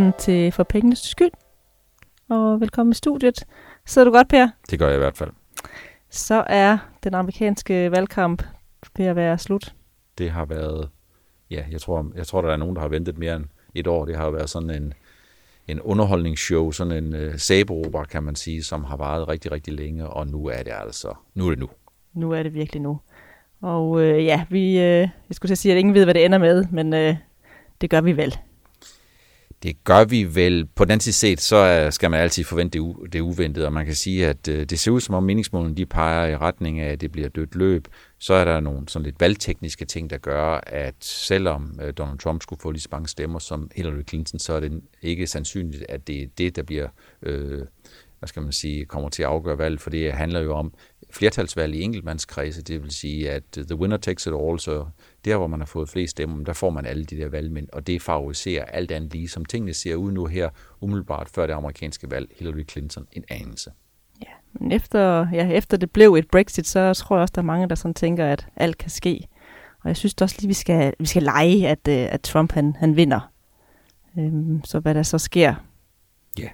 [0.00, 1.30] velkommen til For Pengenes Skyld.
[2.28, 3.44] Og velkommen i studiet.
[3.86, 4.48] Sidder du godt, Per?
[4.70, 5.30] Det gør jeg i hvert fald.
[6.10, 8.42] Så er den amerikanske valgkamp
[8.96, 9.74] ved at være slut.
[10.18, 10.88] Det har været,
[11.50, 13.44] ja, jeg tror, jeg tror der er nogen, der har ventet mere end
[13.74, 14.04] et år.
[14.04, 14.92] Det har været sådan en,
[15.68, 20.06] en underholdningsshow, sådan en uh, sæbeopera, kan man sige, som har varet rigtig, rigtig længe,
[20.06, 21.68] og nu er det altså, nu er det nu.
[22.14, 23.00] Nu er det virkelig nu.
[23.62, 26.24] Og øh, ja, vi, øh, jeg skulle til at sige, at ingen ved, hvad det
[26.24, 27.16] ender med, men øh,
[27.80, 28.38] det gør vi vel.
[29.62, 30.66] Det gør vi vel.
[30.66, 33.72] På den anden side set, så skal man altid forvente det, u- det uventede, og
[33.72, 36.80] man kan sige, at øh, det ser ud som om meningsmålene de peger i retning
[36.80, 37.88] af, at det bliver dødt løb.
[38.18, 42.42] Så er der nogle sådan lidt valgtekniske ting, der gør, at selvom øh, Donald Trump
[42.42, 46.06] skulle få lige så mange stemmer som Hillary Clinton, så er det ikke sandsynligt, at
[46.06, 46.88] det er det, der bliver,
[47.22, 47.58] øh,
[48.18, 50.72] hvad skal man sige, kommer til at afgøre valget, for det handler jo om
[51.10, 54.86] flertalsvalg i enkeltmandskredse, det vil sige, at øh, the winner takes it all, så
[55.24, 57.86] der, hvor man har fået flest stemmer, der får man alle de der valgmænd, og
[57.86, 62.10] det favoriserer alt andet lige, som tingene ser ud nu her, umiddelbart før det amerikanske
[62.10, 63.70] valg, Hillary Clinton en anelse.
[64.22, 67.46] Ja, men efter, ja, efter det blev et Brexit, så tror jeg også, der er
[67.46, 69.28] mange, der sådan tænker, at alt kan ske.
[69.82, 72.76] Og jeg synes også lige, vi skal, vi skal lege, at, øh, at Trump han,
[72.78, 73.32] han vinder.
[74.18, 75.54] Øhm, så hvad der så sker.
[76.38, 76.48] Ja,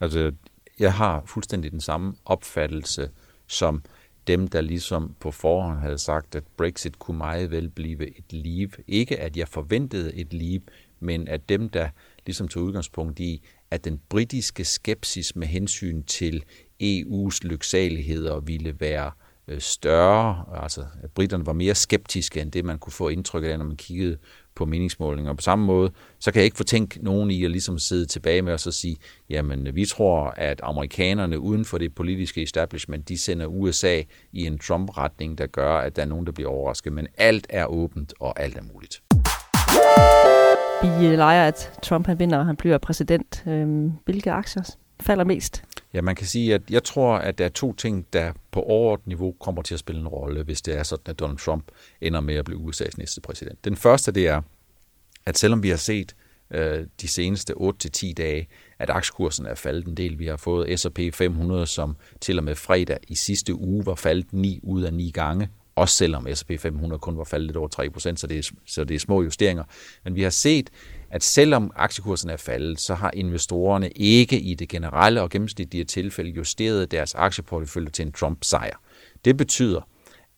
[0.00, 0.32] altså
[0.78, 3.10] jeg har fuldstændig den samme opfattelse
[3.46, 3.82] som
[4.26, 8.70] dem, der ligesom på forhånd havde sagt, at Brexit kunne meget vel blive et liv.
[8.86, 10.60] Ikke at jeg forventede et liv,
[11.00, 11.88] men at dem, der
[12.26, 16.44] ligesom tog udgangspunkt i, at den britiske skepsis med hensyn til
[16.82, 19.10] EU's lyksaligheder ville være
[19.48, 23.58] øh, større, altså at britterne var mere skeptiske end det, man kunne få indtryk af,
[23.58, 24.18] når man kiggede
[24.60, 25.34] på meningsmålinger.
[25.34, 28.52] På samme måde, så kan jeg ikke fortænke nogen i at ligesom sidde tilbage med
[28.52, 28.96] og så sige,
[29.30, 34.58] jamen vi tror, at amerikanerne uden for det politiske establishment, de sender USA i en
[34.58, 36.92] Trump-retning, der gør, at der er nogen, der bliver overrasket.
[36.92, 39.02] Men alt er åbent, og alt er muligt.
[40.82, 43.44] Vi øh, leger, at Trump han vinder, og han bliver præsident.
[43.46, 44.62] Øhm, hvilke aktier
[45.02, 45.64] falder mest?
[45.94, 49.06] Ja, man kan sige, at jeg tror, at der er to ting, der på overordnet
[49.06, 51.64] niveau kommer til at spille en rolle, hvis det er sådan, at Donald Trump
[52.00, 53.64] ender med at blive USA's næste præsident.
[53.64, 54.42] Den første, det er,
[55.26, 56.14] at selvom vi har set
[56.50, 60.18] øh, de seneste 8-10 dage, at aktiekursen er faldet en del.
[60.18, 64.32] Vi har fået S&P 500, som til og med fredag i sidste uge var faldet
[64.32, 67.68] 9 ud af 9 gange, også selvom S&P 500 kun var faldet lidt over
[68.12, 69.64] 3%, så det, er, så det er små justeringer.
[70.04, 70.70] Men vi har set,
[71.10, 76.30] at selvom aktiekursen er faldet, så har investorerne ikke i det generelle og gennemsnitlige tilfælde
[76.30, 78.76] justeret deres aktieportefølje til en Trump-sejr.
[79.24, 79.80] Det betyder,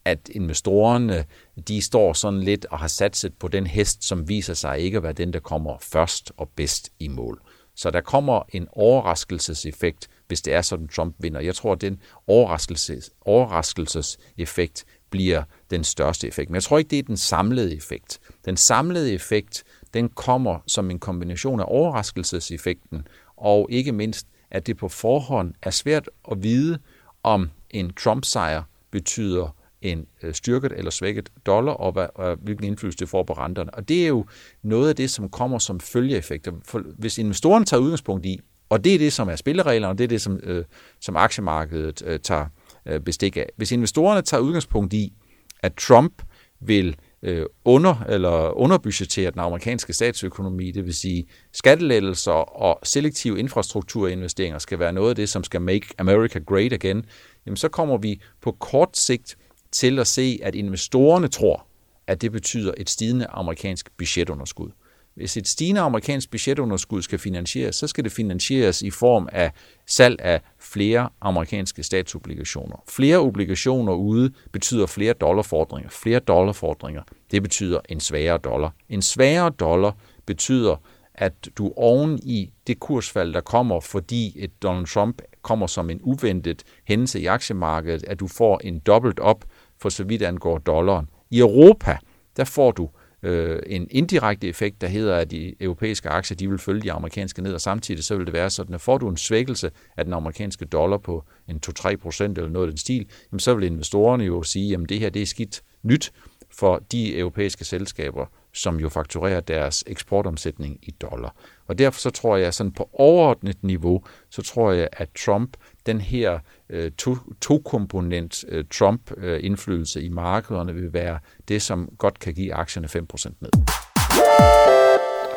[0.04, 1.24] at investorerne
[1.68, 5.02] de står sådan lidt og har satset på den hest, som viser sig ikke at
[5.02, 7.40] være den, der kommer først og bedst i mål.
[7.74, 11.40] Så der kommer en overraskelseseffekt, hvis det er sådan, Trump vinder.
[11.40, 16.50] Jeg tror, at den overraskelses, overraskelseseffekt bliver den største effekt.
[16.50, 18.20] Men jeg tror ikke, det er den samlede effekt.
[18.44, 24.76] Den samlede effekt, den kommer som en kombination af overraskelseseffekten, og ikke mindst, at det
[24.76, 26.78] på forhånd er svært at vide,
[27.22, 32.98] om en Trump-sejr betyder en øh, styrket eller svækket dollar, og, hvad, og hvilken indflydelse
[32.98, 33.74] det får på renterne.
[33.74, 34.26] Og det er jo
[34.62, 36.52] noget af det, som kommer som følgeeffekter.
[36.64, 40.04] For hvis investoren tager udgangspunkt i, og det er det, som er spillereglerne, og det
[40.04, 40.64] er det, som, øh,
[41.00, 42.46] som aktiemarkedet øh, tager
[42.86, 43.48] øh, bestik af.
[43.56, 45.12] Hvis investorerne tager udgangspunkt i,
[45.60, 46.22] at Trump
[46.60, 54.58] vil øh, under, eller underbudgeteret den amerikanske statsøkonomi, det vil sige skattelettelser og selektive infrastrukturinvesteringer
[54.58, 57.04] skal være noget af det, som skal make America great again,
[57.46, 59.36] jamen så kommer vi på kort sigt
[59.72, 61.66] til at se, at investorerne tror,
[62.06, 64.70] at det betyder et stigende amerikansk budgetunderskud.
[65.14, 69.52] Hvis et stigende amerikansk budgetunderskud skal finansieres, så skal det finansieres i form af
[69.86, 72.76] salg af flere amerikanske statsobligationer.
[72.88, 75.90] Flere obligationer ude betyder flere dollarfordringer.
[75.90, 78.74] Flere dollarfordringer, det betyder en svagere dollar.
[78.88, 79.96] En svagere dollar
[80.26, 80.76] betyder,
[81.14, 86.00] at du oven i det kursfald, der kommer, fordi et Donald Trump kommer som en
[86.02, 89.44] uventet hændelse i aktiemarkedet, at du får en dobbelt op
[89.78, 91.08] for så vidt angår dollaren.
[91.30, 91.98] I Europa,
[92.36, 92.88] der får du
[93.22, 97.42] øh, en indirekte effekt, der hedder, at de europæiske aktier de vil følge de amerikanske
[97.42, 100.14] ned, og samtidig så vil det være sådan, at får du en svækkelse af den
[100.14, 104.24] amerikanske dollar på en 2-3 procent eller noget af den stil, jamen så vil investorerne
[104.24, 106.12] jo sige, at det her det er skidt nyt
[106.50, 111.36] for de europæiske selskaber, som jo fakturerer deres eksportomsætning i dollar.
[111.66, 115.56] Og derfor så tror jeg, sådan på overordnet niveau, så tror jeg, at Trump,
[115.86, 116.38] den her
[116.70, 121.18] øh, to, to-komponent øh, Trump-indflydelse i markederne, vil være
[121.48, 123.50] det, som godt kan give aktierne 5% ned.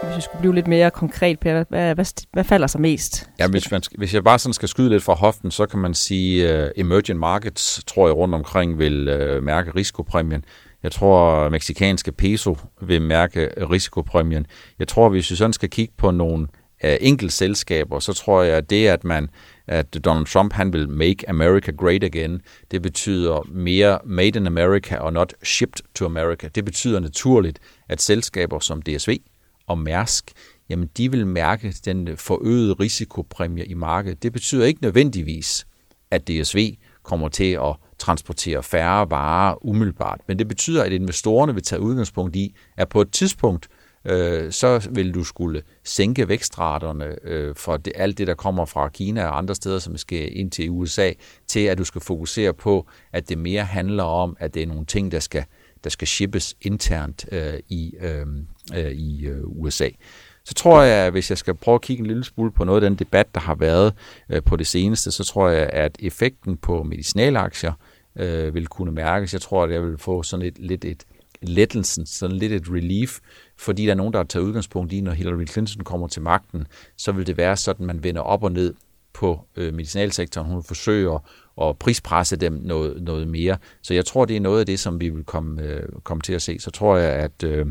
[0.04, 3.30] Hvis vi skulle blive lidt mere konkret, Per, hvad, hvad, hvad falder så mest?
[3.40, 5.94] Ja, hvis, man, hvis jeg bare sådan skal skyde lidt fra hoften, så kan man
[5.94, 10.46] sige, uh, emerging markets, tror jeg rundt omkring, vil uh, mærke risikopræmien.
[10.84, 14.46] Jeg tror, meksikanske peso vil mærke risikopræmien.
[14.80, 16.48] Jeg tror, hvis vi sådan skal kigge på nogle
[16.84, 19.30] enkelt selskaber, så tror jeg, at det, at man
[19.68, 22.42] at Donald Trump han vil make America great again,
[22.72, 26.48] det betyder mere made in America og not shipped to America.
[26.48, 29.18] Det betyder naturligt, at selskaber som DSV
[29.68, 30.32] og Mærsk,
[30.70, 34.24] jamen de vil mærke den forøgede risikopræmie i markedet.
[34.24, 35.68] Det betyder ikke nødvendigvis,
[36.12, 40.22] at DSV kommer til at transportere færre varer umiddelbart.
[40.28, 43.68] Men det betyder, at investorerne vil tage udgangspunkt i, at på et tidspunkt,
[44.06, 48.90] øh, så vil du skulle sænke vækstraterne øh, for det, alt det, der kommer fra
[48.90, 51.12] Kina og andre steder, som skal ind til USA,
[51.48, 54.86] til at du skal fokusere på, at det mere handler om, at det er nogle
[54.86, 55.46] ting, der skal,
[55.84, 58.26] der skal shippes internt øh, i, øh,
[58.76, 59.90] øh, i øh, USA
[60.46, 62.84] så tror jeg, at hvis jeg skal prøve at kigge en lille smule på noget
[62.84, 63.94] af den debat, der har været
[64.30, 67.74] øh, på det seneste, så tror jeg, at effekten på medicinalaktier
[68.16, 69.34] øh, vil kunne mærkes.
[69.34, 71.04] Jeg tror, at jeg vil få sådan et, lidt et
[71.42, 73.20] lettelsen, sådan lidt et relief,
[73.58, 76.68] fordi der er nogen, der har taget udgangspunkt i, når Hillary Clinton kommer til magten,
[76.98, 78.74] så vil det være sådan, at man vender op og ned
[79.14, 80.52] på øh, medicinalsektoren.
[80.52, 81.24] Hun forsøger
[81.62, 83.58] at prispresse dem noget, noget mere.
[83.82, 86.34] Så jeg tror, det er noget af det, som vi vil komme, øh, komme til
[86.34, 86.60] at se.
[86.60, 87.66] Så tror jeg, at, øh,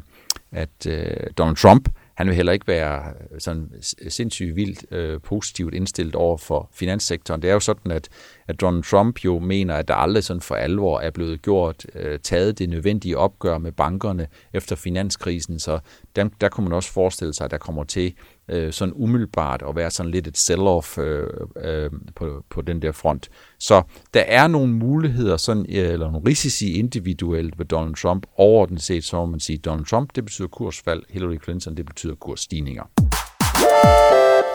[0.52, 3.70] at øh, Donald Trump, han vil heller ikke være øh, sådan
[4.08, 7.42] sindssygt vildt øh, positivt indstillet over for finanssektoren.
[7.42, 8.08] Det er jo sådan, at,
[8.48, 12.18] at Donald Trump jo mener, at der aldrig sådan for alvor er blevet gjort, øh,
[12.18, 15.78] taget det nødvendige opgør med bankerne efter finanskrisen, så
[16.16, 18.14] der, der kunne man også forestille sig, at der kommer til
[18.48, 21.26] øh, sådan umiddelbart og være sådan lidt et sell-off øh,
[21.64, 23.28] øh, på, på den der front.
[23.58, 23.82] Så
[24.14, 28.26] der er nogle muligheder, sådan, øh, eller nogle risici individuelt ved Donald Trump.
[28.36, 32.14] Overordnet set, så må man sige, Donald Trump, det betyder kursfald, Hillary Clinton, det betyder
[32.14, 32.84] kursstigninger.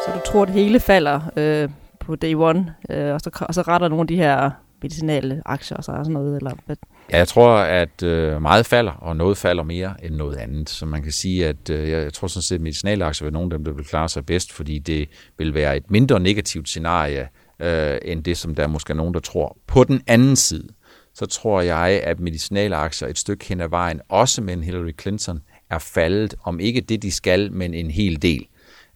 [0.05, 1.69] Så du tror, det hele falder øh,
[1.99, 5.77] på day one, øh, og, så, og så retter nogle af de her medicinale aktier
[5.77, 6.35] og sådan noget?
[6.35, 6.75] Eller hvad?
[7.11, 10.69] Ja, jeg tror, at øh, meget falder, og noget falder mere end noget andet.
[10.69, 13.57] Så man kan sige, at øh, jeg tror sådan set, at medicinalaktier vil nogle af
[13.57, 17.27] dem, der vil klare sig bedst, fordi det vil være et mindre negativt scenarie,
[17.59, 19.57] øh, end det, som der er måske nogen, der tror.
[19.67, 20.67] På den anden side,
[21.13, 25.41] så tror jeg, at medicinalaktier et stykke hen ad vejen, også med en Hillary Clinton,
[25.69, 28.47] er faldet, om ikke det, de skal, men en hel del.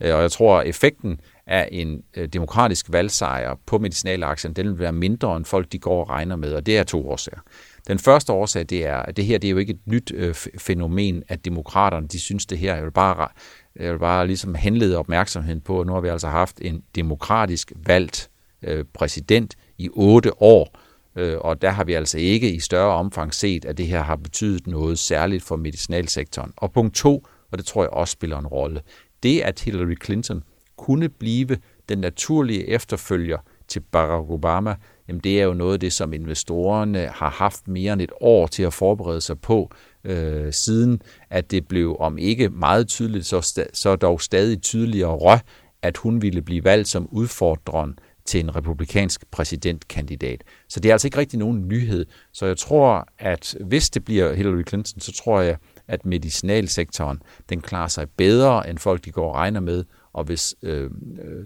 [0.02, 4.80] Øh, og jeg tror, at effekten af en øh, demokratisk valgsejr på medicinalaktierne, den vil
[4.80, 7.40] være mindre, end folk de går og regner med, og det er to årsager.
[7.88, 10.36] Den første årsag, det er, at det her det er jo ikke et nyt øh,
[10.58, 12.76] fænomen, at demokraterne de synes det her.
[12.76, 13.28] Jeg vil bare,
[13.76, 17.72] jeg vil bare ligesom henlede opmærksomheden på, at nu har vi altså haft en demokratisk
[17.86, 18.30] valgt
[18.62, 20.80] øh, præsident i otte år,
[21.16, 24.16] øh, og der har vi altså ikke i større omfang set, at det her har
[24.16, 26.54] betydet noget særligt for medicinalsektoren.
[26.58, 28.82] Og punkt to, og det tror jeg også spiller en rolle,
[29.24, 30.44] det at Hillary Clinton
[30.78, 31.58] kunne blive
[31.90, 33.38] den naturlige efterfølger
[33.68, 34.76] til Barack Obama,
[35.08, 38.48] jamen det er jo noget af det, som investorerne har haft mere end et år
[38.48, 39.72] til at forberede sig på,
[40.04, 45.40] øh, siden at det blev om ikke meget tydeligt, så, så dog stadig tydeligere røg,
[45.82, 50.44] at hun ville blive valgt som udfordreren til en republikansk præsidentkandidat.
[50.70, 52.06] Så det er altså ikke rigtig nogen nyhed.
[52.34, 57.62] Så jeg tror, at hvis det bliver Hillary Clinton, så tror jeg, at medicinalsektoren den
[57.62, 59.84] klarer sig bedre, end folk de går og regner med.
[60.14, 60.92] Og hvis øh,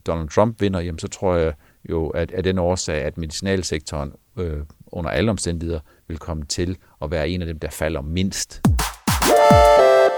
[0.07, 1.53] Donald Trump vinder, jamen, så tror jeg
[1.89, 7.11] jo, at af den årsag, at medicinalsektoren øh, under alle omstændigheder vil komme til at
[7.11, 8.61] være en af dem, der falder mindst.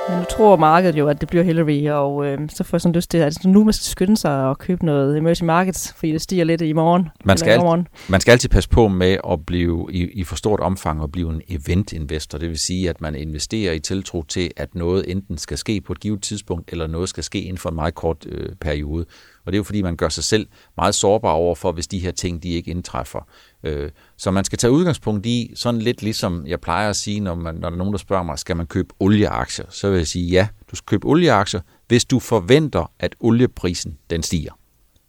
[0.09, 2.95] Men nu tror markedet jo, at det bliver Hillary, og øh, så får jeg sådan
[2.95, 6.21] lyst til, at nu man skal skynde sig og købe noget emerging markets, fordi det
[6.21, 7.09] stiger lidt i morgen.
[7.25, 7.87] Man skal, alt, morgen.
[8.09, 11.29] man skal altid passe på med at blive i, i for stort omfang at blive
[11.29, 12.37] en event-investor.
[12.37, 15.93] Det vil sige, at man investerer i tiltro til, at noget enten skal ske på
[15.93, 19.05] et givet tidspunkt, eller noget skal ske inden for en meget kort øh, periode.
[19.49, 21.99] Og det er jo fordi, man gør sig selv meget sårbar over for, hvis de
[21.99, 23.27] her ting de ikke indtræffer.
[23.63, 27.35] Øh, så man skal tage udgangspunkt i, sådan lidt ligesom jeg plejer at sige, når,
[27.35, 29.65] man, når der er nogen, der spørger mig, skal man købe olieaktier?
[29.69, 34.23] Så vil jeg sige, ja, du skal købe olieaktier, hvis du forventer, at olieprisen den
[34.23, 34.58] stiger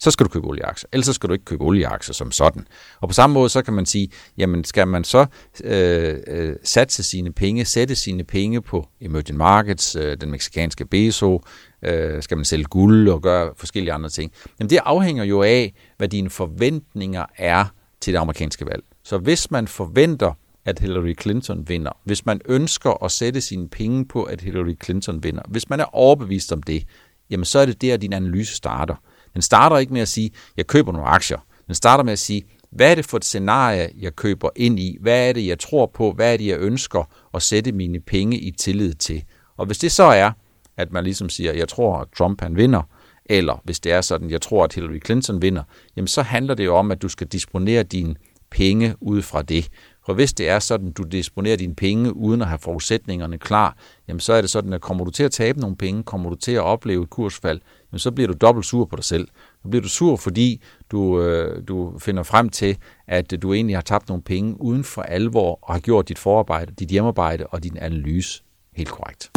[0.01, 0.89] så skal du købe olieaktier.
[0.93, 2.67] Ellers så skal du ikke købe olieaktier som sådan.
[3.01, 5.27] Og på samme måde, så kan man sige, jamen skal man så
[5.65, 11.43] øh, øh, satse sine penge, sætte sine penge på emerging markets, øh, den meksikanske peso,
[11.83, 14.33] øh, skal man sælge guld og gøre forskellige andre ting.
[14.61, 17.65] Jamen det afhænger jo af, hvad dine forventninger er
[18.01, 18.83] til det amerikanske valg.
[19.05, 20.33] Så hvis man forventer,
[20.65, 25.23] at Hillary Clinton vinder, hvis man ønsker at sætte sine penge på, at Hillary Clinton
[25.23, 26.85] vinder, hvis man er overbevist om det,
[27.31, 28.95] jamen så er det der, din analyse starter.
[29.35, 31.39] Den starter ikke med at sige, jeg køber nogle aktier.
[31.67, 34.97] Den starter med at sige, hvad er det for et scenarie, jeg køber ind i?
[35.01, 36.13] Hvad er det, jeg tror på?
[36.13, 39.25] Hvad er det, jeg ønsker at sætte mine penge i tillid til?
[39.57, 40.31] Og hvis det så er,
[40.77, 42.83] at man ligesom siger, jeg tror, at Trump han vinder,
[43.25, 45.63] eller hvis det er sådan, jeg tror, at Hillary Clinton vinder,
[45.97, 48.15] jamen så handler det jo om, at du skal disponere dine
[48.51, 49.69] penge ud fra det.
[50.07, 53.77] For hvis det er sådan, du disponerer dine penge uden at have forudsætningerne klar,
[54.09, 56.37] jamen så er det sådan, at kommer du til at tabe nogle penge, kommer du
[56.37, 57.61] til at opleve et kursfald,
[57.91, 59.29] men så bliver du dobbelt sur på dig selv.
[59.63, 63.83] Så bliver du sur, fordi du, øh, du finder frem til, at du egentlig har
[63.83, 67.77] tabt nogle penge uden for alvor og har gjort dit forarbejde, dit hjemmearbejde og din
[67.81, 68.43] analyse
[68.77, 69.31] helt korrekt.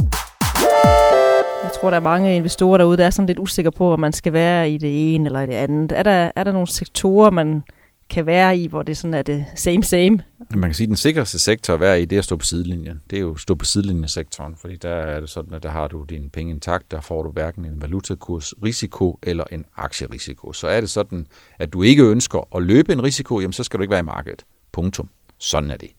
[1.64, 4.14] Jeg tror, der er mange investorer derude, der er sådan lidt usikre på, om man
[4.14, 5.92] skal være i det ene eller i det andet.
[5.92, 7.64] Er der, er der nogle sektorer, man
[8.10, 10.20] kan være i, hvor det sådan er det same same?
[10.56, 12.46] Man kan sige, at den sikreste sektor at være i, det er at stå på
[12.46, 13.02] sidelinjen.
[13.10, 15.88] Det er jo at stå på sidelinjesektoren, fordi der er det sådan, at der har
[15.88, 20.54] du dine penge intakt, der får du hverken en valutakursrisiko eller en aktierisiko.
[20.54, 21.28] Så er det sådan,
[21.60, 24.04] at du ikke ønsker at løbe en risiko, jamen så skal du ikke være i
[24.04, 24.46] markedet.
[24.72, 25.10] Punktum.
[25.38, 25.90] Sådan er det.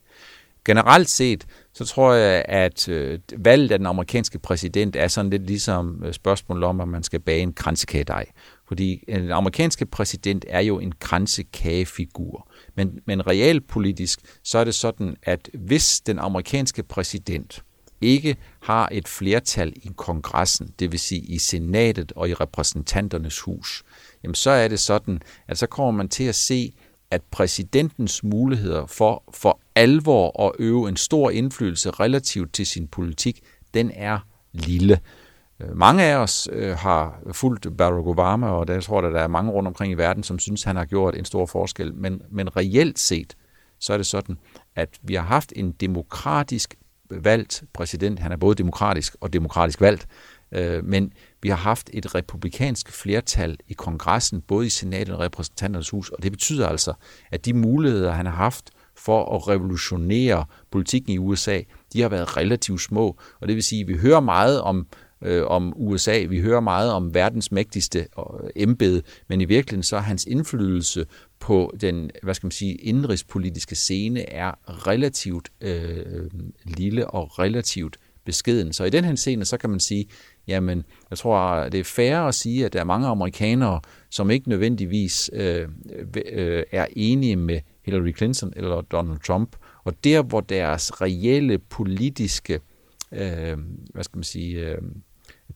[0.64, 5.46] Generelt set, så tror jeg, at øh, valget af den amerikanske præsident er sådan lidt
[5.46, 8.26] ligesom øh, spørgsmålet om, at man skal bage en kransekagedej.
[8.68, 12.48] Fordi den amerikanske præsident er jo en kransekagefigur.
[12.74, 17.62] Men, men realpolitisk, så er det sådan, at hvis den amerikanske præsident
[18.00, 23.82] ikke har et flertal i kongressen, det vil sige i senatet og i repræsentanternes hus,
[24.22, 26.72] jamen så er det sådan, at så kommer man til at se,
[27.10, 33.40] at præsidentens muligheder for for alvor at øve en stor indflydelse relativt til sin politik,
[33.74, 34.18] den er
[34.52, 35.00] lille.
[35.60, 39.28] Øh, mange af os øh, har fulgt Barack Obama, og der tror jeg, der er
[39.28, 41.94] mange rundt omkring i verden, som synes, han har gjort en stor forskel.
[41.94, 43.36] Men, men reelt set,
[43.80, 44.38] så er det sådan,
[44.76, 46.74] at vi har haft en demokratisk
[47.10, 48.18] valgt præsident.
[48.18, 50.06] Han er både demokratisk og demokratisk valgt.
[50.52, 55.90] Øh, men vi har haft et republikansk flertal i kongressen, både i senatet og repræsentanternes
[55.90, 56.92] hus, og det betyder altså,
[57.30, 61.60] at de muligheder, han har haft for at revolutionere politikken i USA,
[61.92, 63.16] de har været relativt små.
[63.40, 64.86] Og det vil sige, at vi hører meget om,
[65.24, 69.96] øh, om USA, vi hører meget om verdens mægtigste øh, embede, men i virkeligheden så
[69.96, 71.06] er hans indflydelse
[71.40, 74.52] på den, hvad skal man sige, indrigspolitiske scene er
[74.86, 76.30] relativt øh,
[76.64, 78.72] lille og relativt beskeden.
[78.72, 80.06] Så i den her scene, så kan man sige,
[80.46, 84.48] jamen, jeg tror, det er fair at sige, at der er mange amerikanere, som ikke
[84.48, 89.56] nødvendigvis øh, øh, øh er enige med Hillary Clinton eller Donald Trump.
[89.84, 92.60] Og der, hvor deres reelle politiske,
[93.12, 93.58] øh,
[93.94, 94.78] hvad skal man sige, øh,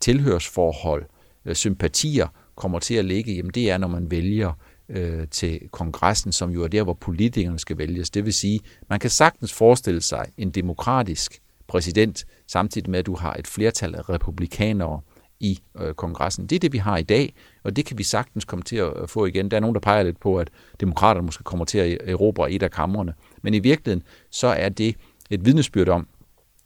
[0.00, 1.04] tilhørsforhold,
[1.44, 4.52] øh, sympatier kommer til at ligge, jamen det er, når man vælger
[4.88, 8.10] øh, til kongressen, som jo er der, hvor politikerne skal vælges.
[8.10, 13.14] Det vil sige, man kan sagtens forestille sig en demokratisk præsident, samtidig med, at du
[13.14, 15.00] har et flertal af republikanere
[15.40, 16.46] i øh, kongressen.
[16.46, 19.10] Det er det, vi har i dag, og det kan vi sagtens komme til at
[19.10, 19.50] få igen.
[19.50, 20.50] Der er nogen, der peger lidt på, at
[20.80, 23.14] demokraterne måske kommer til at erobre et af kammerne.
[23.42, 24.96] Men i virkeligheden, så er det
[25.30, 26.08] et vidnesbyrd om,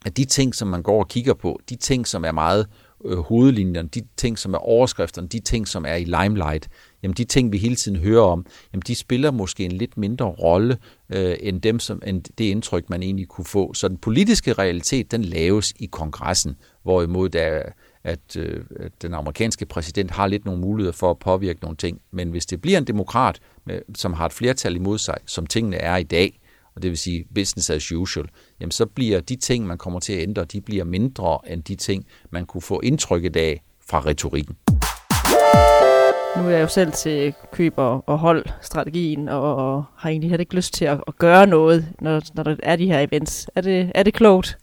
[0.07, 2.67] at de ting, som man går og kigger på, de ting, som er meget
[3.05, 6.69] øh, hovedlinjerne, de ting, som er overskrifterne, de ting, som er i limelight,
[7.03, 10.27] jamen de ting, vi hele tiden hører om, jamen de spiller måske en lidt mindre
[10.27, 10.79] rolle
[11.11, 13.75] øh, end, dem, som, end det indtryk, man egentlig kunne få.
[13.75, 17.63] Så den politiske realitet, den laves i kongressen, hvorimod der
[18.05, 22.01] at, øh, at den amerikanske præsident har lidt nogle muligheder for at påvirke nogle ting.
[22.11, 25.77] Men hvis det bliver en demokrat, med, som har et flertal imod sig, som tingene
[25.77, 26.41] er i dag,
[26.75, 28.27] og det vil sige business as usual,
[28.61, 31.75] jamen så bliver de ting, man kommer til at ændre, de bliver mindre end de
[31.75, 34.57] ting, man kunne få indtrykket af fra retorikken.
[36.37, 40.31] Nu er jeg jo selv til køb og, og hold strategien, og, og har egentlig
[40.31, 43.51] heller ikke lyst til at, at gøre noget, når, når der er de her events.
[43.55, 44.59] Er det, er det klogt?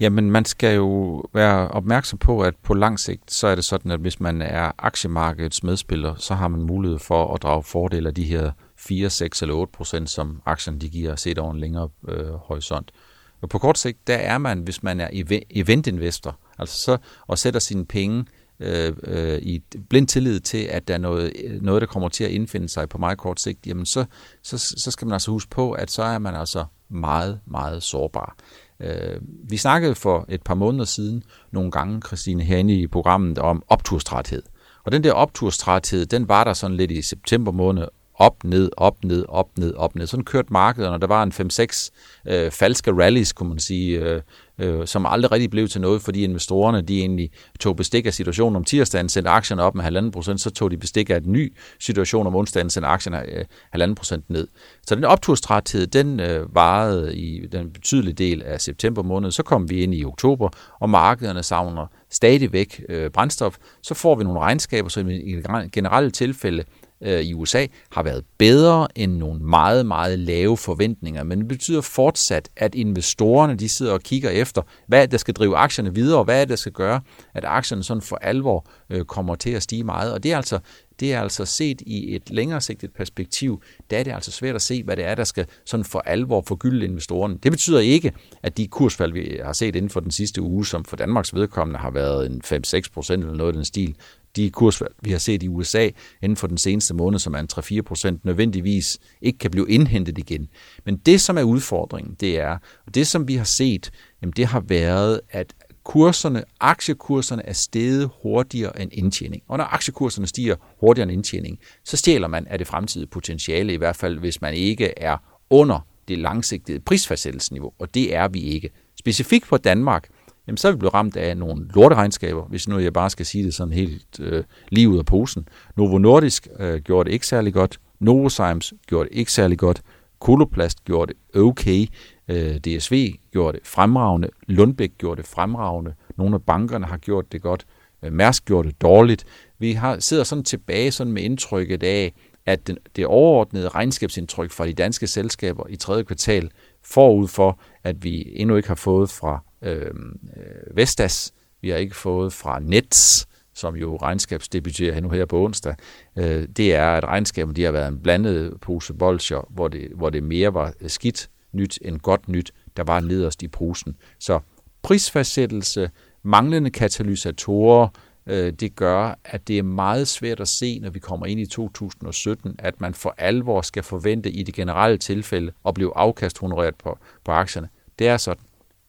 [0.00, 3.90] Jamen, man skal jo være opmærksom på, at på lang sigt, så er det sådan,
[3.90, 8.14] at hvis man er aktiemarkedets medspiller, så har man mulighed for at drage fordel af
[8.14, 11.88] de her 4, 6 eller 8 procent, som aktien de giver set over en længere
[12.08, 12.92] øh, horisont.
[13.40, 15.08] Og på kort sigt, der er man, hvis man er
[15.50, 18.24] eventinvestor, altså så og sætter sine penge
[18.60, 22.30] øh, øh, i blind tillid til, at der er noget, noget, der kommer til at
[22.30, 24.04] indfinde sig på meget kort sigt, jamen så,
[24.42, 28.36] så, så skal man altså huske på, at så er man altså meget, meget sårbar.
[28.80, 33.62] Øh, vi snakkede for et par måneder siden nogle gange, Christine, herinde i programmet om
[33.68, 34.42] opturstræthed.
[34.84, 39.04] Og den der opturstræthed, den var der sådan lidt i september måned, op, ned, op,
[39.04, 40.06] ned, op, ned, op, ned.
[40.06, 41.90] Sådan kørte markedet, og der var en 5-6
[42.34, 44.22] øh, falske rallies, kunne man sige, øh,
[44.58, 47.30] øh, som aldrig rigtig blev til noget, fordi investorerne de egentlig
[47.60, 50.76] tog bestik af situationen om tirsdagen, sendte aktierne op med 1,5 procent, så tog de
[50.76, 53.44] bestik af en ny situation om onsdagen, sendte aktierne øh,
[53.76, 54.48] 1,5 procent ned.
[54.86, 59.30] Så den opturstræthed, den øh, varede i den betydelige del af september måned.
[59.30, 60.48] Så kom vi ind i oktober,
[60.80, 63.56] og markederne savner stadigvæk øh, brændstof.
[63.82, 65.42] Så får vi nogle regnskaber, som i
[65.72, 66.64] generelle tilfælde
[67.00, 71.22] øh, i USA har været bedre end nogle meget, meget lave forventninger.
[71.22, 75.56] Men det betyder fortsat, at investorerne de sidder og kigger efter, hvad der skal drive
[75.56, 77.00] aktierne videre, og hvad er det, der skal gøre,
[77.34, 80.12] at aktierne sådan for alvor øh, kommer til at stige meget.
[80.12, 80.58] Og det er altså
[81.00, 84.62] det er altså set i et længere sigtet perspektiv, der er det altså svært at
[84.62, 87.38] se, hvad det er, der skal sådan for alvor forgylde investorerne.
[87.42, 88.12] Det betyder ikke,
[88.42, 91.78] at de kursfald, vi har set inden for den sidste uge, som for Danmarks vedkommende
[91.78, 93.94] har været en 5-6 procent eller noget af den stil,
[94.36, 95.88] de kursfald, vi har set i USA
[96.22, 100.18] inden for den seneste måned, som er en 3-4 procent, nødvendigvis ikke kan blive indhentet
[100.18, 100.48] igen.
[100.84, 103.90] Men det, som er udfordringen, det er, og det, som vi har set,
[104.22, 109.42] jamen det har været, at kurserne, aktiekurserne er steget hurtigere end indtjening.
[109.48, 113.76] Og når aktiekurserne stiger hurtigere end indtjening, så stjæler man af det fremtidige potentiale, i
[113.76, 115.16] hvert fald hvis man ikke er
[115.50, 118.70] under det langsigtede prisfastsættelsesniveau, og det er vi ikke.
[118.98, 120.08] Specifikt for Danmark,
[120.46, 123.44] jamen så er vi blevet ramt af nogle lorteregnskaber, hvis nu jeg bare skal sige
[123.44, 125.48] det sådan helt øh, lige ud af posen.
[125.76, 129.82] Novo Nordisk øh, gjorde det ikke særlig godt, Novozymes gjorde det ikke særlig godt,
[130.18, 131.86] Koloplast gjorde det okay,
[132.28, 137.42] øh, DSV gjorde det fremragende, Lundbæk gjorde det fremragende, nogle af bankerne har gjort det
[137.42, 137.66] godt,
[138.02, 139.24] øh, Mærsk gjorde det dårligt.
[139.58, 142.12] Vi har, sidder sådan tilbage sådan med indtrykket af,
[142.46, 146.50] at den, det overordnede regnskabsindtryk fra de danske selskaber i tredje kvartal,
[146.84, 151.96] forud for, at vi endnu ikke har fået fra Øhm, øh, Vestas, vi har ikke
[151.96, 155.74] fået fra Nets, som jo regnskabsdebuterer nu her på onsdag,
[156.16, 160.10] øh, det er, at regnskabet de har været en blandet pose bolcher, hvor det, hvor
[160.10, 163.96] det mere var skidt nyt end godt nyt, der var nederst i posen.
[164.18, 164.40] Så
[164.82, 165.90] prisfastsættelse,
[166.22, 167.88] manglende katalysatorer,
[168.26, 171.46] øh, det gør, at det er meget svært at se, når vi kommer ind i
[171.46, 176.98] 2017, at man for alvor skal forvente i det generelle tilfælde at blive afkasthonoreret på,
[177.24, 177.68] på aktierne.
[177.98, 178.44] Det er sådan,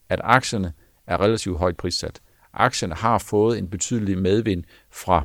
[0.09, 0.73] at aktierne
[1.07, 2.21] er relativt højt prissat.
[2.53, 5.23] Aktierne har fået en betydelig medvind fra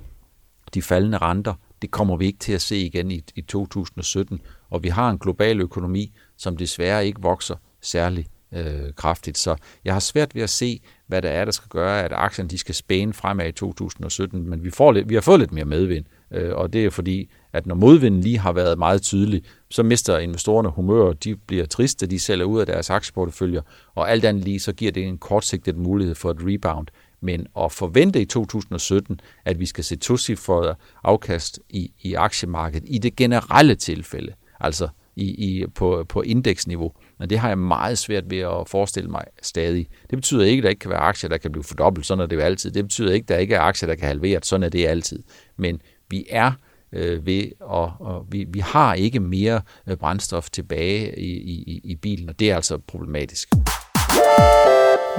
[0.74, 1.54] de faldende renter.
[1.82, 4.40] Det kommer vi ikke til at se igen i, i 2017.
[4.70, 9.38] Og vi har en global økonomi, som desværre ikke vokser særlig øh, kraftigt.
[9.38, 12.50] Så jeg har svært ved at se, hvad der er, der skal gøre, at aktierne
[12.50, 14.50] de skal spæne fremad i 2017.
[14.50, 17.30] Men vi, får lidt, vi har fået lidt mere medvind, øh, og det er fordi,
[17.52, 22.06] at når modvinden lige har været meget tydelig, så mister investorerne humør, de bliver triste,
[22.06, 23.62] de sælger ud af deres aktieporteføljer,
[23.94, 26.86] og alt andet lige, så giver det en kortsigtet mulighed for et rebound.
[27.20, 32.98] Men at forvente i 2017, at vi skal se tocifret afkast i, i aktiemarkedet i
[32.98, 38.30] det generelle tilfælde, altså i, i, på, på indeksniveau, men det har jeg meget svært
[38.30, 39.88] ved at forestille mig stadig.
[40.10, 42.26] Det betyder ikke, at der ikke kan være aktier, der kan blive fordoblet, sådan er
[42.26, 42.70] det jo altid.
[42.70, 45.22] Det betyder ikke, at der ikke er aktier, der kan halveres, sådan er det altid.
[45.56, 45.80] Men
[46.10, 46.52] vi er
[46.92, 51.94] øh, ved, og, og vi, vi har ikke mere øh, brændstof tilbage i, i, i
[51.94, 53.48] bilen, og det er altså problematisk.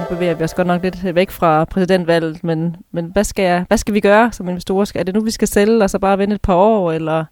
[0.00, 3.64] Nu bevæger vi os godt nok lidt væk fra præsidentvalget, men, men hvad, skal jeg,
[3.68, 4.92] hvad skal vi gøre som investorer?
[4.94, 7.24] Er det nu, vi skal sælge, og så bare vente et par år, eller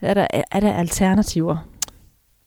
[0.00, 1.68] er der, er der alternativer?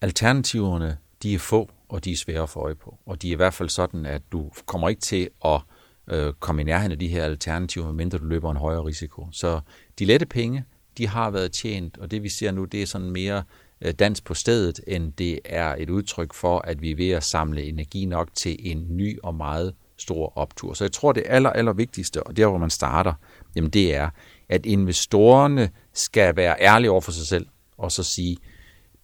[0.01, 2.97] Alternativerne, de er få, og de er svære at få øje på.
[3.05, 5.61] Og de er i hvert fald sådan, at du kommer ikke til at
[6.07, 9.27] øh, komme i nærheden af de her alternativer, medmindre du løber en højere risiko.
[9.31, 9.59] Så
[9.99, 10.63] de lette penge,
[10.97, 13.43] de har været tjent, og det vi ser nu, det er sådan mere
[13.81, 17.23] øh, dans på stedet, end det er et udtryk for, at vi er ved at
[17.23, 20.73] samle energi nok til en ny og meget stor optur.
[20.73, 23.13] Så jeg tror, det aller, aller vigtigste, og der hvor man starter,
[23.55, 24.09] jamen det er,
[24.49, 28.37] at investorerne skal være ærlige over for sig selv, og så sige,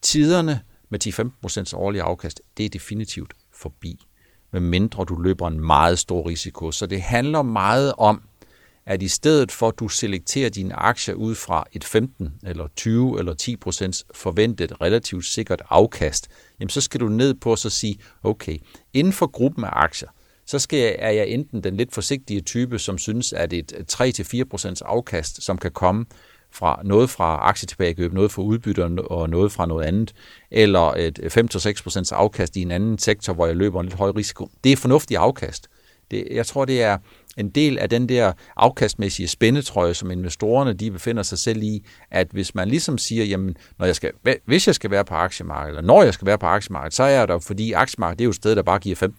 [0.02, 4.06] tiderne med 10-15% årlig afkast, det er definitivt forbi,
[4.52, 6.72] med mindre du løber en meget stor risiko.
[6.72, 8.22] Så det handler meget om,
[8.86, 13.20] at i stedet for at du selekterer dine aktier ud fra et 15 eller 20
[13.20, 16.28] eller 10 procents forventet relativt sikkert afkast,
[16.60, 18.58] jamen så skal du ned på at så sige, okay,
[18.94, 20.10] inden for gruppen af aktier,
[20.46, 24.44] så skal jeg, er jeg enten den lidt forsigtige type, som synes, at et 3-4
[24.44, 26.06] procents afkast, som kan komme
[26.52, 30.14] fra noget fra aktietilbagekøb, noget fra udbytter og noget fra noget andet,
[30.52, 34.50] eller et 5-6% afkast i en anden sektor, hvor jeg løber en lidt høj risiko.
[34.64, 35.68] Det er fornuftig afkast.
[36.14, 36.98] Det, jeg tror, det er
[37.38, 42.28] en del af den der afkastmæssige spændetrøje, som investorerne de befinder sig selv i, at
[42.32, 44.12] hvis man ligesom siger, jamen, når jeg skal,
[44.46, 47.10] hvis jeg skal være på aktiemarkedet, eller når jeg skal være på aktiemarkedet, så er
[47.10, 49.10] jeg der, fordi aktiemarkedet det er jo et sted, der bare giver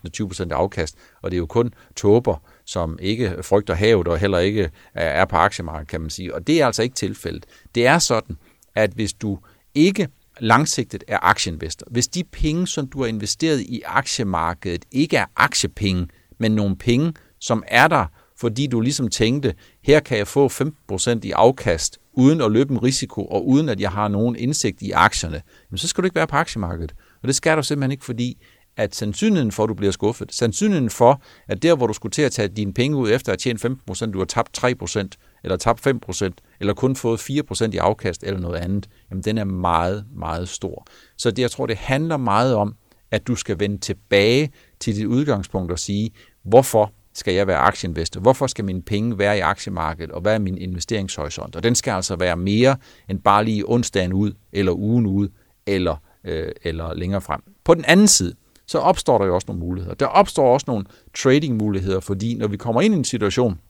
[0.48, 4.70] 15-20% afkast, og det er jo kun tåber, som ikke frygter havet og heller ikke
[4.94, 6.34] er på aktiemarkedet, kan man sige.
[6.34, 7.46] Og det er altså ikke tilfældet.
[7.74, 8.36] Det er sådan,
[8.74, 9.38] at hvis du
[9.74, 10.08] ikke
[10.40, 16.06] langsigtet er aktieinvestor, hvis de penge, som du har investeret i aktiemarkedet, ikke er aktiepenge,
[16.44, 21.18] men nogle penge, som er der, fordi du ligesom tænkte, her kan jeg få 15%
[21.22, 24.90] i afkast, uden at løbe en risiko, og uden at jeg har nogen indsigt i
[24.90, 26.94] aktierne, jamen så skal du ikke være på aktiemarkedet.
[27.22, 28.42] Og det skal du simpelthen ikke, fordi
[28.76, 32.22] at sandsynligheden for, at du bliver skuffet, sandsynligheden for, at der, hvor du skulle til
[32.22, 33.58] at tage dine penge ud efter at tjene
[33.90, 35.08] 15%, du har tabt 3%,
[35.44, 36.30] eller tabt 5%,
[36.60, 40.86] eller kun fået 4% i afkast, eller noget andet, jamen den er meget, meget stor.
[41.18, 42.74] Så det, jeg tror, det handler meget om,
[43.10, 46.10] at du skal vende tilbage til dit udgangspunkt og sige,
[46.44, 48.20] hvorfor skal jeg være aktieinvestor?
[48.20, 51.56] Hvorfor skal mine penge være i aktiemarkedet, og hvad er min investeringshorisont?
[51.56, 52.76] Og den skal altså være mere
[53.08, 55.28] end bare lige onsdagen ud, eller ugen ud,
[55.66, 57.40] eller, øh, eller længere frem.
[57.64, 58.34] På den anden side,
[58.66, 59.94] så opstår der jo også nogle muligheder.
[59.94, 63.60] Der opstår også nogle trading-muligheder, fordi når vi kommer ind i en situation,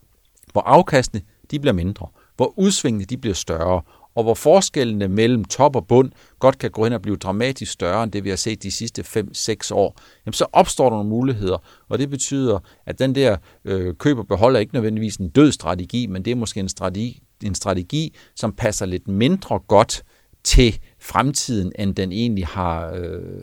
[0.52, 2.06] hvor afkastene de bliver mindre,
[2.37, 3.82] hvor udsvingene de bliver større,
[4.14, 8.03] og hvor forskellene mellem top og bund godt kan gå hen og blive dramatisk større
[8.03, 11.59] end det, vi har set de sidste 5-6 år, jamen så opstår der nogle muligheder,
[11.88, 16.24] og det betyder, at den der øh, køber beholder ikke nødvendigvis en død strategi, men
[16.24, 20.05] det er måske en strategi, en strategi, som passer lidt mindre godt
[20.44, 23.42] til fremtiden, end den egentlig har øh,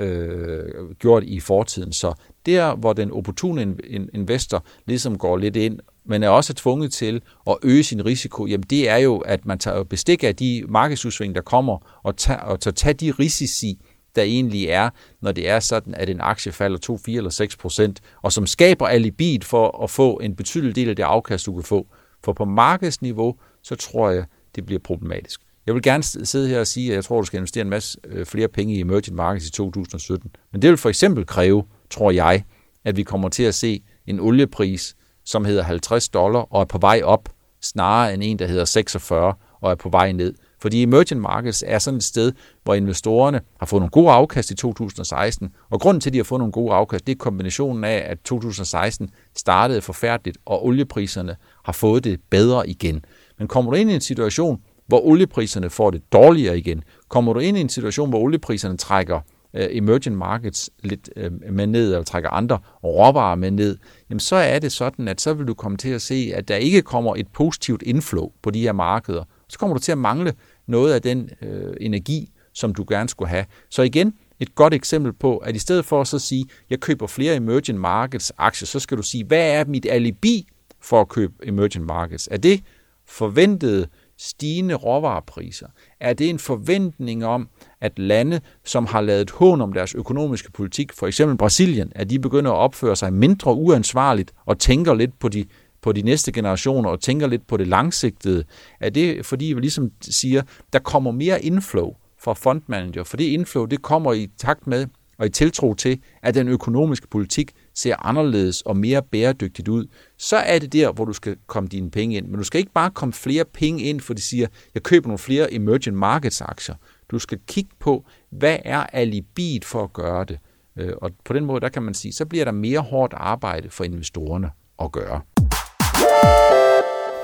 [0.00, 1.92] øh, gjort i fortiden.
[1.92, 2.14] Så
[2.46, 3.76] der, hvor den opportune
[4.14, 8.66] investor ligesom går lidt ind, men er også tvunget til at øge sin risiko, jamen
[8.70, 12.60] det er jo, at man tager bestik af de markedsudsving, der kommer, og tager, og
[12.60, 13.78] tager de risici,
[14.16, 17.56] der egentlig er, når det er sådan, at en aktie falder 2, 4 eller 6
[17.56, 21.54] procent, og som skaber alibiet for at få en betydelig del af det afkast, du
[21.54, 21.86] kan få.
[22.24, 25.40] For på markedsniveau, så tror jeg, det bliver problematisk.
[25.70, 27.98] Jeg vil gerne sidde her og sige, at jeg tror, du skal investere en masse
[28.04, 30.30] øh, flere penge i emerging markets i 2017.
[30.52, 32.44] Men det vil for eksempel kræve, tror jeg,
[32.84, 36.78] at vi kommer til at se en oliepris, som hedder 50 dollar og er på
[36.78, 37.28] vej op,
[37.60, 40.34] snarere end en, der hedder 46 og er på vej ned.
[40.60, 42.32] Fordi emerging markets er sådan et sted,
[42.64, 46.24] hvor investorerne har fået nogle gode afkast i 2016, og grunden til, at de har
[46.24, 51.72] fået nogle gode afkast, det er kombinationen af, at 2016 startede forfærdeligt, og oliepriserne har
[51.72, 53.04] fået det bedre igen.
[53.38, 57.40] Men kommer du ind i en situation, hvor oliepriserne får det dårligere igen, kommer du
[57.40, 59.20] ind i en situation, hvor oliepriserne trækker
[59.54, 63.78] øh, emerging markets lidt øh, med ned, eller trækker andre råvarer med ned,
[64.10, 66.56] jamen så er det sådan, at så vil du komme til at se, at der
[66.56, 69.24] ikke kommer et positivt inflow på de her markeder.
[69.48, 70.32] Så kommer du til at mangle
[70.66, 73.44] noget af den øh, energi, som du gerne skulle have.
[73.70, 77.06] Så igen, et godt eksempel på, at i stedet for at så sige, jeg køber
[77.06, 80.48] flere emerging markets aktier, så skal du sige, hvad er mit alibi
[80.82, 82.28] for at købe emerging markets?
[82.30, 82.62] Er det
[83.06, 83.86] forventede
[84.20, 85.66] stigende råvarepriser?
[86.00, 87.48] Er det en forventning om,
[87.80, 92.18] at lande, som har lavet hån om deres økonomiske politik, for eksempel Brasilien, at de
[92.18, 95.44] begynder at opføre sig mindre uansvarligt og tænker lidt på de
[95.82, 98.44] på de næste generationer og tænker lidt på det langsigtede,
[98.80, 103.66] er det fordi vi ligesom siger, der kommer mere inflow fra fondmanager, for det inflow,
[103.66, 104.86] det kommer i takt med
[105.20, 109.86] og i tiltro til, at den økonomiske politik ser anderledes og mere bæredygtigt ud,
[110.18, 112.26] så er det der, hvor du skal komme dine penge ind.
[112.26, 115.18] Men du skal ikke bare komme flere penge ind, for de siger, jeg køber nogle
[115.18, 116.74] flere emerging markets aktier.
[117.10, 120.38] Du skal kigge på, hvad er alibiet for at gøre det.
[120.76, 123.70] Øh, og på den måde, der kan man sige, så bliver der mere hårdt arbejde
[123.70, 124.50] for investorerne
[124.82, 125.20] at gøre.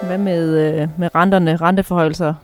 [0.07, 2.35] Hvad med, øh, med renterne, renteforhøjelser?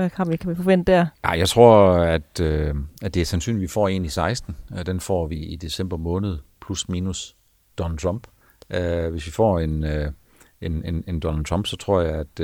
[0.00, 1.06] Hvad kan vi, kan vi forvente der?
[1.24, 4.56] Ja, jeg tror, at, øh, at det er sandsynligt, at vi får en i 16.
[4.78, 7.36] Øh, den får vi i december måned, plus minus
[7.78, 8.26] Donald Trump.
[8.70, 10.10] Øh, hvis vi får en, øh,
[10.60, 12.40] en, en, en Donald Trump, så tror jeg, at,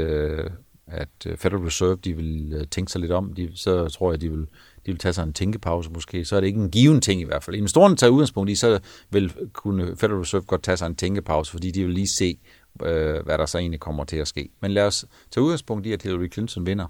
[0.87, 3.33] at Federal Reserve de vil tænke sig lidt om.
[3.33, 4.41] De, så tror jeg, de vil,
[4.87, 6.25] de vil tage sig en tænkepause måske.
[6.25, 7.57] Så er det ikke en given ting i hvert fald.
[7.57, 11.71] Investorerne tager udgangspunkt i, så vil kunne Federal Reserve godt tage sig en tænkepause, fordi
[11.71, 12.39] de vil lige se,
[12.85, 14.49] Øh, hvad der så egentlig kommer til at ske.
[14.61, 16.87] Men lad os tage udgangspunkt i, at Hillary Clinton vinder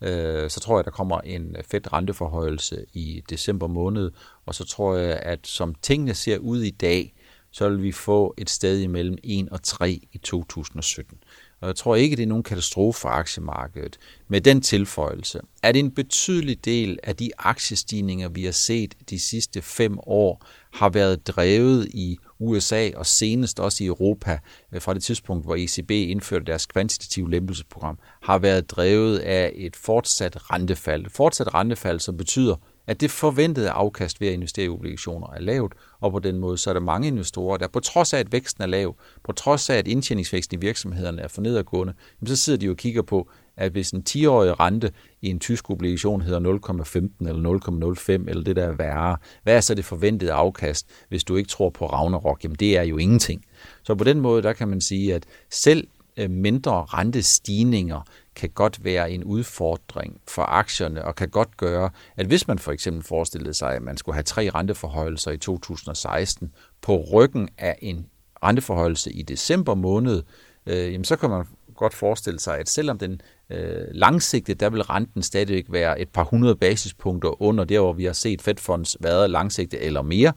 [0.00, 4.10] øh, så tror jeg, der kommer en fed renteforhøjelse i december måned,
[4.46, 7.14] og så tror jeg, at som tingene ser ud i dag,
[7.50, 11.18] så vil vi få et sted imellem 1 og 3 i 2017.
[11.60, 13.98] Og jeg tror ikke, det er nogen katastrofe for aktiemarkedet.
[14.28, 19.62] Med den tilføjelse, at en betydelig del af de aktiestigninger, vi har set de sidste
[19.62, 24.38] fem år, har været drevet i USA og senest også i Europa
[24.72, 29.76] øh, fra det tidspunkt, hvor ECB indførte deres kvantitative lempelsesprogram, har været drevet af et
[29.76, 31.06] fortsat rentefald.
[31.10, 35.74] Fortsat rentefald, som betyder, at det forventede afkast ved at investere i obligationer er lavt,
[36.00, 38.62] og på den måde så er der mange investorer, der på trods af, at væksten
[38.62, 41.94] er lav, på trods af, at indtjeningsvæksten i virksomhederne er for nedadgående,
[42.26, 44.92] så sidder de jo og kigger på, at hvis en 10-årig rente
[45.22, 49.60] i en tysk obligation hedder 0,15 eller 0,05 eller det der er værre, hvad er
[49.60, 52.44] så det forventede afkast, hvis du ikke tror på Ragnarok?
[52.44, 53.44] Jamen det er jo ingenting.
[53.82, 58.00] Så på den måde, der kan man sige, at selv øh, mindre rentestigninger
[58.34, 62.72] kan godt være en udfordring for aktierne, og kan godt gøre, at hvis man for
[62.72, 68.06] eksempel forestillede sig, at man skulle have tre renteforhøjelser i 2016 på ryggen af en
[68.42, 70.22] renteforhøjelse i december måned,
[70.66, 71.44] øh, jamen så kan man
[71.78, 76.24] godt forestille sig, at selvom den øh, langsigtet, der vil renten stadigvæk være et par
[76.24, 80.32] hundrede basispunkter under der, hvor vi har set Fed Funds været langsigtet eller mere,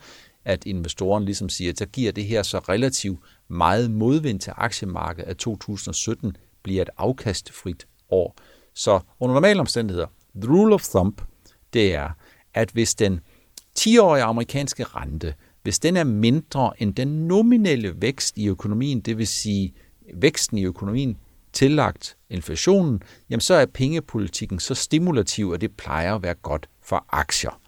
[0.45, 5.29] at investoren ligesom siger, at så giver det her så relativt meget modvind til aktiemarkedet,
[5.29, 8.35] at 2017 bliver et afkastfrit år.
[8.73, 11.21] Så under normale omstændigheder, the rule of thumb,
[11.73, 12.09] det er,
[12.53, 13.19] at hvis den
[13.79, 19.27] 10-årige amerikanske rente, hvis den er mindre end den nominelle vækst i økonomien, det vil
[19.27, 19.73] sige
[20.13, 21.17] væksten i økonomien
[21.53, 27.05] tillagt inflationen, jamen så er pengepolitikken så stimulativ, at det plejer at være godt for
[27.09, 27.61] aktier.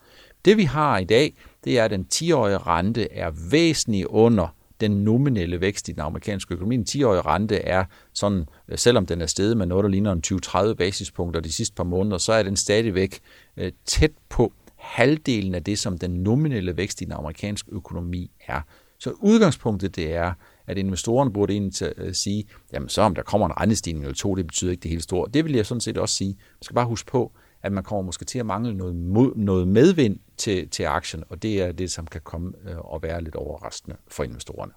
[0.46, 4.48] Det vi har i dag, det er, at den 10-årige rente er væsentligt under
[4.82, 6.78] den nominelle vækst i den amerikanske økonomi.
[6.78, 10.24] Den 10-årige rente er sådan, øh, selvom den er steget med noget, der ligner en
[10.72, 13.19] 20-30 basispunkter de sidste par måneder, så er den stadigvæk
[13.58, 18.62] øh, tæt på halvdelen af det, som den nominelle vækst i den amerikanske økonomi er.
[19.00, 20.34] Så udgangspunktet det er,
[20.67, 24.36] at investorerne burde egentlig øh, sige, jamen så om der kommer en rentestigning eller to,
[24.36, 25.30] det betyder ikke det helt store.
[25.34, 26.30] Det vil jeg sådan set også sige.
[26.30, 27.32] Man skal bare huske på,
[27.63, 31.43] at man kommer måske til at mangle noget, mod, noget medvind til, til aktien, og
[31.43, 34.71] det er det, som kan komme øh, og være lidt overraskende for investorerne.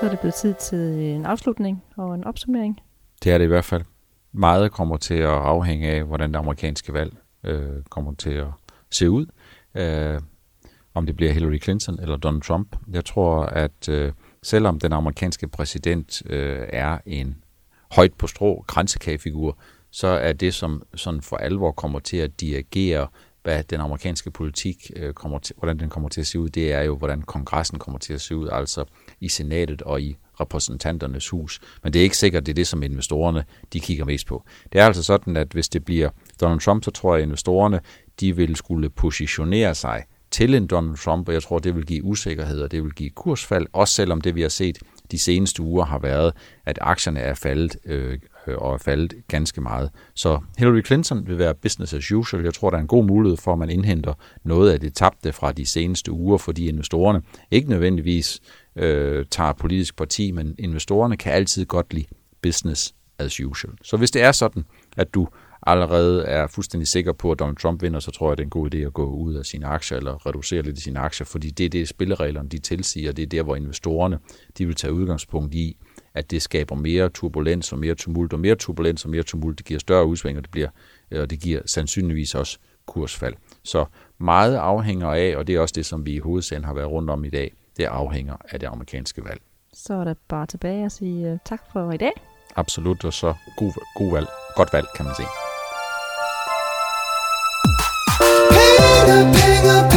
[0.00, 2.80] Så er det blevet tid til en afslutning og en opsummering.
[3.24, 3.82] Det er det i hvert fald.
[4.32, 8.46] Meget kommer til at afhænge af, hvordan det amerikanske valg øh, kommer til at
[8.90, 9.26] se ud.
[9.74, 10.20] Øh,
[10.94, 12.76] om det bliver Hillary Clinton eller Donald Trump.
[12.92, 17.36] Jeg tror, at øh, selvom den amerikanske præsident øh, er en
[17.92, 19.58] højt på strå grænsekagefigur,
[19.90, 23.06] så er det, som sådan for alvor kommer til at dirigere,
[23.42, 26.72] hvad den amerikanske politik øh, kommer til, hvordan den kommer til at se ud, det
[26.72, 28.84] er jo, hvordan kongressen kommer til at se ud, altså
[29.20, 31.60] i senatet og i repræsentanternes hus.
[31.82, 34.44] Men det er ikke sikkert, det er det, som investorerne de kigger mest på.
[34.72, 37.80] Det er altså sådan, at hvis det bliver Donald Trump, så tror jeg, at investorerne
[38.20, 42.04] de vil skulle positionere sig til en Donald Trump, og jeg tror, det vil give
[42.04, 44.78] usikkerhed, og det vil give kursfald, også selvom det, vi har set
[45.10, 46.32] de seneste uger, har været,
[46.66, 49.90] at aktierne er faldet øh, og er faldet ganske meget.
[50.14, 52.44] Så Hillary Clinton vil være business as usual.
[52.44, 54.14] Jeg tror, der er en god mulighed for, at man indhenter
[54.44, 58.40] noget af det tabte fra de seneste uger, fordi investorerne ikke nødvendigvis
[58.76, 62.06] øh, tager politisk parti, men investorerne kan altid godt lide
[62.42, 63.74] business as usual.
[63.82, 64.64] Så hvis det er sådan,
[64.96, 65.28] at du
[65.66, 68.50] allerede er fuldstændig sikker på, at Donald Trump vinder, så tror jeg, det er en
[68.50, 71.50] god idé at gå ud af sine aktier eller reducere lidt i sine aktier, fordi
[71.50, 74.18] det er det, spillereglerne de tilsiger, det er der, hvor investorerne
[74.58, 75.76] de vil tage udgangspunkt i,
[76.14, 79.66] at det skaber mere turbulens og mere tumult, og mere turbulens og mere tumult, det
[79.66, 80.68] giver større udsving, og det, bliver,
[81.16, 83.34] og det giver sandsynligvis også kursfald.
[83.62, 83.84] Så
[84.18, 87.10] meget afhænger af, og det er også det, som vi i hovedsagen har været rundt
[87.10, 89.40] om i dag, det afhænger af det amerikanske valg.
[89.72, 92.12] Så er det bare tilbage at sige uh, tak for i dag.
[92.56, 94.26] Absolut, og så god, god valg.
[94.56, 95.51] Godt valg, kan man sige.
[99.04, 99.91] Penge, penge,